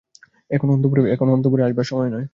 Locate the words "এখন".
0.51-0.67